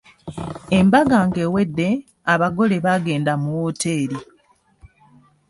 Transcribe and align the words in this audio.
Embaga 0.77 1.17
ng'ewedde, 1.27 1.89
abagole 2.33 2.77
baagenda 2.85 3.33
mu 3.41 3.49
wooteri. 3.59 4.19